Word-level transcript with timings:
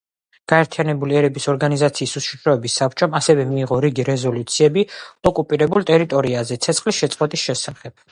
გაერთიანებული 0.51 1.17
ერების 1.17 1.43
ორგანიზაციის 1.51 2.13
უშიშროების 2.21 2.77
საბჭომ 2.81 3.13
ასევე 3.19 3.45
მიიღო 3.49 3.77
რიგი 3.85 4.05
რეზოლუციები 4.07 4.85
ოკუპირებულ 5.33 5.87
ტერიტორიაზე 5.91 6.59
ცეცხლის 6.67 7.03
შეწყვეტის 7.03 7.45
შესახებ. 7.51 7.95